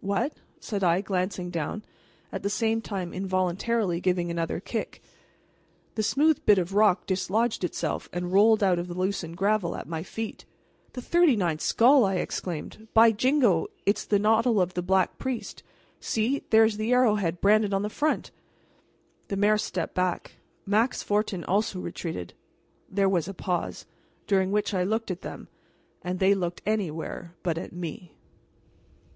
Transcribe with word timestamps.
"What?" 0.00 0.34
said 0.60 0.84
I, 0.84 1.00
glancing 1.00 1.50
down, 1.50 1.82
at 2.30 2.44
the 2.44 2.48
same 2.48 2.80
time 2.80 3.12
involuntarily 3.12 4.00
giving 4.00 4.30
another 4.30 4.60
kick. 4.60 5.02
The 5.96 6.02
smooth 6.04 6.38
bit 6.46 6.58
of 6.58 6.74
rock 6.74 7.06
dislodged 7.06 7.64
itself 7.64 8.08
and 8.12 8.32
rolled 8.32 8.62
out 8.62 8.78
of 8.78 8.86
the 8.86 8.94
loosened 8.94 9.36
gravel 9.36 9.74
at 9.74 9.88
my 9.88 10.04
feet. 10.04 10.44
"The 10.92 11.02
thirty 11.02 11.34
ninth 11.34 11.60
skull!" 11.60 12.04
I 12.04 12.14
exclaimed. 12.18 12.86
"By 12.94 13.10
jingo, 13.10 13.66
it's 13.84 14.04
the 14.04 14.20
noddle 14.20 14.60
of 14.60 14.74
the 14.74 14.80
Black 14.82 15.18
Priest! 15.18 15.64
See! 15.98 16.44
there 16.50 16.64
is 16.64 16.76
the 16.76 16.92
arrowhead 16.92 17.40
branded 17.40 17.74
on 17.74 17.82
the 17.82 17.90
front!" 17.90 18.30
The 19.26 19.36
mayor 19.36 19.58
stepped 19.58 19.94
back. 19.96 20.34
Max 20.64 21.02
Fortin 21.02 21.42
also 21.42 21.80
retreated. 21.80 22.32
There 22.88 23.08
was 23.08 23.26
a 23.26 23.34
pause, 23.34 23.86
during 24.28 24.52
which 24.52 24.72
I 24.72 24.84
looked 24.84 25.10
at 25.10 25.22
them, 25.22 25.48
and 26.02 26.20
they 26.20 26.32
looked 26.32 26.62
anywhere 26.64 27.34
but 27.42 27.58
at 27.58 27.72
me. 27.72 28.12